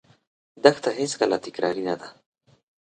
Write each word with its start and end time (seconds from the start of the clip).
دښته 0.63 0.89
هېڅکله 0.99 1.37
تکراري 1.45 1.83
نه 1.89 1.95
ده. 1.99 2.07